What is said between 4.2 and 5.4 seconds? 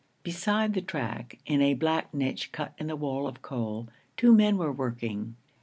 men were working.